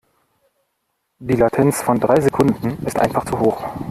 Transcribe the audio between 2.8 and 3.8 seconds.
ist einfach zu hoch.